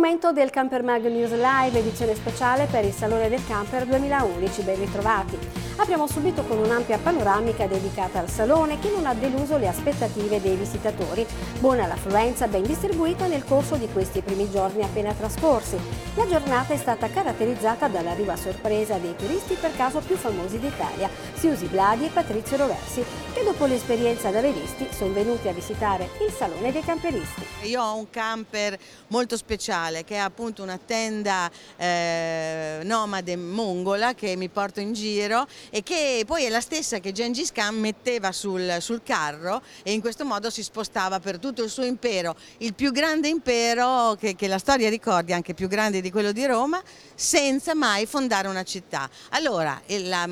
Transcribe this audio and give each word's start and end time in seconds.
momento 0.00 0.32
del 0.32 0.48
Camper 0.48 0.82
Mag 0.82 1.04
News 1.08 1.32
Live, 1.32 1.78
edizione 1.78 2.14
speciale 2.14 2.64
per 2.64 2.86
il 2.86 2.92
Salone 2.92 3.28
del 3.28 3.46
Camper 3.46 3.84
2011. 3.84 4.62
Ben 4.62 4.78
ritrovati. 4.78 5.69
Apriamo 5.80 6.06
subito 6.06 6.42
con 6.42 6.58
un'ampia 6.58 6.98
panoramica 6.98 7.66
dedicata 7.66 8.18
al 8.18 8.28
salone 8.28 8.78
che 8.78 8.90
non 8.90 9.06
ha 9.06 9.14
deluso 9.14 9.56
le 9.56 9.66
aspettative 9.66 10.38
dei 10.38 10.54
visitatori. 10.54 11.26
Buona 11.58 11.86
l'affluenza 11.86 12.46
ben 12.48 12.64
distribuita 12.64 13.26
nel 13.26 13.44
corso 13.46 13.76
di 13.76 13.88
questi 13.90 14.20
primi 14.20 14.50
giorni 14.50 14.82
appena 14.82 15.14
trascorsi. 15.14 15.78
La 16.16 16.26
giornata 16.26 16.74
è 16.74 16.76
stata 16.76 17.08
caratterizzata 17.08 17.88
dall'arrivo 17.88 18.30
a 18.30 18.36
sorpresa 18.36 18.98
dei 18.98 19.16
turisti 19.16 19.54
per 19.54 19.74
caso 19.74 20.00
più 20.00 20.16
famosi 20.16 20.58
d'Italia, 20.58 21.08
Siusi 21.34 21.64
Bladi 21.64 22.04
e 22.04 22.10
Patrizio 22.10 22.58
Roversi, 22.58 23.02
che 23.32 23.42
dopo 23.42 23.64
l'esperienza 23.64 24.28
da 24.28 24.40
revisti 24.40 24.86
sono 24.92 25.14
venuti 25.14 25.48
a 25.48 25.52
visitare 25.52 26.10
il 26.26 26.30
Salone 26.30 26.72
dei 26.72 26.82
Camperisti. 26.82 27.42
Io 27.62 27.82
ho 27.82 27.96
un 27.96 28.10
camper 28.10 28.78
molto 29.06 29.38
speciale 29.38 30.04
che 30.04 30.16
è 30.16 30.18
appunto 30.18 30.62
una 30.62 30.78
tenda 30.78 31.50
eh, 31.76 32.80
nomade 32.82 33.34
mongola 33.36 34.12
che 34.12 34.36
mi 34.36 34.50
porto 34.50 34.80
in 34.80 34.92
giro 34.92 35.46
e 35.70 35.82
che 35.82 36.24
poi 36.26 36.44
è 36.44 36.48
la 36.48 36.60
stessa 36.60 36.98
che 36.98 37.12
Gengis 37.12 37.52
Khan 37.52 37.76
metteva 37.76 38.32
sul, 38.32 38.76
sul 38.80 39.02
carro 39.02 39.62
e 39.82 39.92
in 39.92 40.00
questo 40.00 40.24
modo 40.24 40.50
si 40.50 40.62
spostava 40.62 41.20
per 41.20 41.38
tutto 41.38 41.62
il 41.62 41.70
suo 41.70 41.84
impero, 41.84 42.36
il 42.58 42.74
più 42.74 42.92
grande 42.92 43.28
impero 43.28 44.14
che, 44.18 44.34
che 44.34 44.48
la 44.48 44.58
storia 44.58 44.88
ricordi, 44.88 45.32
anche 45.32 45.54
più 45.54 45.68
grande 45.68 46.00
di 46.00 46.10
quello 46.10 46.32
di 46.32 46.44
Roma, 46.46 46.82
senza 47.14 47.74
mai 47.74 48.06
fondare 48.06 48.48
una 48.48 48.64
città. 48.64 49.08
Allora, 49.30 49.80
la, 49.86 50.28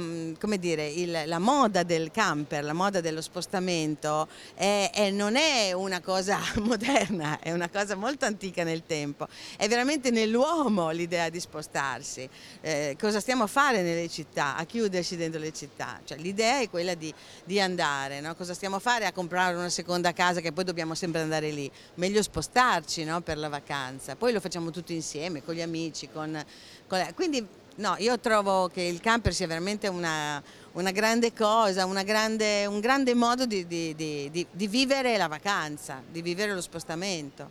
dire, 0.58 0.88
il, 0.88 1.22
la 1.26 1.38
moda 1.38 1.82
del 1.82 2.10
camper, 2.10 2.64
la 2.64 2.72
moda 2.72 3.00
dello 3.00 3.20
spostamento 3.20 4.28
è, 4.54 4.90
è, 4.92 5.10
non 5.10 5.36
è 5.36 5.72
una 5.72 6.00
cosa 6.00 6.38
moderna, 6.60 7.38
è 7.40 7.52
una 7.52 7.68
cosa 7.68 7.94
molto 7.94 8.24
antica 8.24 8.64
nel 8.64 8.84
tempo, 8.86 9.28
è 9.56 9.68
veramente 9.68 10.10
nell'uomo 10.10 10.90
l'idea 10.90 11.28
di 11.28 11.40
spostarsi. 11.40 12.28
Eh, 12.60 12.96
cosa 12.98 13.20
stiamo 13.20 13.44
a 13.44 13.46
fare 13.46 13.82
nelle 13.82 14.08
città? 14.08 14.56
A 14.56 14.64
chiudersi 14.64 15.16
dentro 15.16 15.27
dentro 15.28 15.40
le 15.40 15.52
città, 15.52 16.00
cioè, 16.04 16.18
l'idea 16.18 16.60
è 16.60 16.68
quella 16.68 16.94
di, 16.94 17.12
di 17.44 17.60
andare, 17.60 18.20
no? 18.20 18.34
cosa 18.34 18.54
stiamo 18.54 18.76
a 18.76 18.78
fare? 18.80 19.06
A 19.06 19.12
comprare 19.12 19.54
una 19.56 19.68
seconda 19.68 20.12
casa 20.12 20.40
che 20.40 20.52
poi 20.52 20.64
dobbiamo 20.64 20.94
sempre 20.94 21.20
andare 21.20 21.50
lì, 21.50 21.70
meglio 21.94 22.22
spostarci 22.22 23.04
no? 23.04 23.20
per 23.20 23.38
la 23.38 23.48
vacanza, 23.48 24.16
poi 24.16 24.32
lo 24.32 24.40
facciamo 24.40 24.70
tutti 24.70 24.94
insieme, 24.94 25.44
con 25.44 25.54
gli 25.54 25.62
amici, 25.62 26.08
con, 26.10 26.42
con... 26.86 27.06
quindi 27.14 27.46
no, 27.76 27.94
io 27.98 28.18
trovo 28.18 28.68
che 28.68 28.82
il 28.82 29.00
camper 29.00 29.34
sia 29.34 29.46
veramente 29.46 29.88
una, 29.88 30.42
una 30.72 30.90
grande 30.90 31.32
cosa, 31.32 31.84
una 31.84 32.02
grande, 32.02 32.66
un 32.66 32.80
grande 32.80 33.14
modo 33.14 33.46
di, 33.46 33.66
di, 33.66 33.94
di 33.94 34.66
vivere 34.66 35.16
la 35.16 35.28
vacanza, 35.28 36.02
di 36.10 36.22
vivere 36.22 36.54
lo 36.54 36.60
spostamento. 36.60 37.50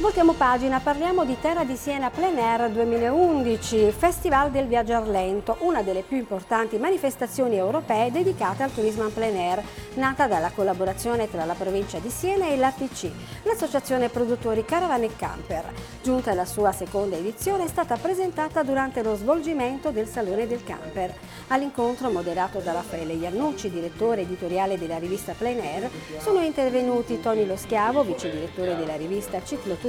Voltiamo 0.00 0.32
pagina, 0.32 0.80
parliamo 0.80 1.26
di 1.26 1.38
Terra 1.38 1.62
di 1.62 1.76
Siena 1.76 2.08
Plein 2.08 2.38
Air 2.38 2.70
2011, 2.70 3.92
Festival 3.92 4.50
del 4.50 4.66
Viaggiar 4.66 5.06
Lento, 5.06 5.58
una 5.60 5.82
delle 5.82 6.00
più 6.00 6.16
importanti 6.16 6.78
manifestazioni 6.78 7.56
europee 7.56 8.10
dedicate 8.10 8.62
al 8.62 8.72
turismo 8.72 9.04
en 9.04 9.12
plein 9.12 9.36
air, 9.36 9.62
nata 9.96 10.26
dalla 10.26 10.52
collaborazione 10.54 11.28
tra 11.28 11.44
la 11.44 11.52
provincia 11.52 11.98
di 11.98 12.08
Siena 12.08 12.48
e 12.48 12.56
l'APC, 12.56 13.10
l'associazione 13.42 14.08
produttori 14.08 14.64
Caravan 14.64 15.02
e 15.02 15.14
Camper. 15.14 15.64
Giunta 16.02 16.30
alla 16.30 16.46
sua 16.46 16.72
seconda 16.72 17.16
edizione 17.16 17.64
è 17.64 17.68
stata 17.68 17.98
presentata 17.98 18.62
durante 18.62 19.02
lo 19.02 19.14
svolgimento 19.16 19.90
del 19.90 20.08
Salone 20.08 20.46
del 20.46 20.64
Camper. 20.64 21.12
All'incontro, 21.48 22.10
moderato 22.10 22.60
da 22.60 22.72
Raffaele 22.72 23.12
Iannucci, 23.12 23.68
direttore 23.68 24.22
editoriale 24.22 24.78
della 24.78 24.96
rivista 24.96 25.34
Plein 25.36 25.60
Air, 25.60 25.90
sono 26.20 26.40
intervenuti 26.40 27.20
Tony 27.20 27.44
Lo 27.44 27.56
Schiavo, 27.56 28.02
vice 28.02 28.30
direttore 28.30 28.74
della 28.76 28.96
rivista 28.96 29.40
Turismo, 29.40 29.88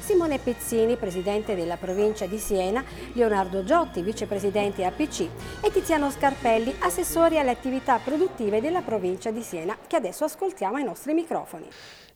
Simone 0.00 0.38
Pezzini, 0.38 0.96
presidente 0.96 1.56
della 1.56 1.76
provincia 1.76 2.26
di 2.26 2.38
Siena, 2.38 2.84
Leonardo 3.14 3.64
Giotti, 3.64 4.00
vicepresidente 4.00 4.84
APC 4.84 5.28
e 5.60 5.72
Tiziano 5.72 6.08
Scarpelli, 6.10 6.72
assessori 6.78 7.38
alle 7.38 7.50
attività 7.50 7.98
produttive 7.98 8.60
della 8.60 8.82
provincia 8.82 9.32
di 9.32 9.42
Siena, 9.42 9.76
che 9.88 9.96
adesso 9.96 10.22
ascoltiamo 10.22 10.76
ai 10.76 10.84
nostri 10.84 11.14
microfoni. 11.14 11.66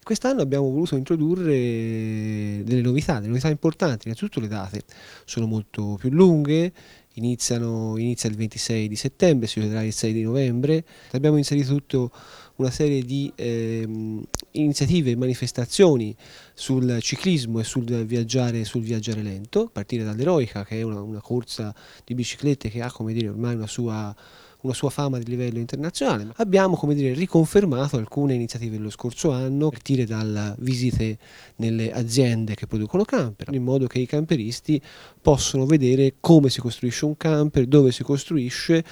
Quest'anno 0.00 0.42
abbiamo 0.42 0.70
voluto 0.70 0.94
introdurre 0.94 2.62
delle 2.64 2.80
novità, 2.80 3.14
delle 3.14 3.28
novità 3.28 3.48
importanti, 3.48 4.06
innanzitutto 4.06 4.38
le 4.40 4.48
date 4.48 4.82
sono 5.24 5.46
molto 5.46 5.96
più 5.98 6.10
lunghe, 6.10 6.72
Iniziano, 7.18 7.96
inizia 7.98 8.30
il 8.30 8.36
26 8.36 8.86
di 8.86 8.94
settembre, 8.94 9.48
si 9.48 9.58
vedrà 9.58 9.82
il 9.82 9.92
6 9.92 10.12
di 10.12 10.22
novembre. 10.22 10.84
Abbiamo 11.10 11.36
inserito 11.36 11.74
tutta 11.74 12.08
una 12.56 12.70
serie 12.70 13.02
di 13.02 13.30
ehm, 13.34 14.24
iniziative 14.52 15.10
e 15.10 15.16
manifestazioni 15.16 16.14
sul 16.54 16.98
ciclismo 17.00 17.58
e 17.58 17.64
sul 17.64 17.84
viaggiare, 18.06 18.64
sul 18.64 18.82
viaggiare 18.82 19.22
lento, 19.22 19.62
a 19.62 19.70
partire 19.70 20.04
dall'Eroica, 20.04 20.64
che 20.64 20.78
è 20.78 20.82
una, 20.82 21.00
una 21.00 21.20
corsa 21.20 21.74
di 22.04 22.14
biciclette 22.14 22.68
che 22.70 22.82
ha 22.82 22.90
come 22.90 23.12
dire, 23.12 23.28
ormai 23.28 23.56
una 23.56 23.66
sua 23.66 24.14
una 24.62 24.74
sua 24.74 24.91
fama 24.91 25.19
di 25.19 25.24
livello 25.26 25.58
internazionale. 25.58 26.32
Abbiamo 26.36 26.76
come 26.76 26.94
dire, 26.94 27.12
riconfermato 27.12 27.96
alcune 27.96 28.34
iniziative 28.34 28.76
dello 28.76 28.91
scorso 28.91 29.30
anno, 29.30 29.66
a 29.66 29.70
partire 29.70 30.04
dalle 30.04 30.54
visite 30.58 31.19
nelle 31.56 31.92
aziende 31.92 32.54
che 32.54 32.66
producono 32.66 33.04
camper, 33.04 33.52
in 33.52 33.62
modo 33.62 33.86
che 33.86 33.98
i 33.98 34.06
camperisti 34.06 34.80
possano 35.20 35.66
vedere 35.66 36.14
come 36.20 36.48
si 36.50 36.60
costruisce 36.60 37.04
un 37.04 37.16
camper, 37.16 37.66
dove 37.66 37.92
si 37.92 38.02
costruisce, 38.02 38.84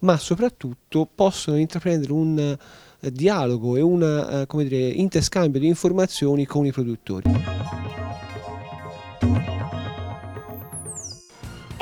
ma 0.00 0.16
soprattutto 0.16 1.08
possono 1.12 1.58
intraprendere 1.58 2.12
un 2.12 2.56
eh, 3.00 3.12
dialogo 3.12 3.76
e 3.76 3.80
un 3.80 4.46
eh, 4.48 4.88
interscambio 4.88 5.60
di 5.60 5.66
informazioni 5.66 6.46
con 6.46 6.64
i 6.64 6.72
produttori. 6.72 7.79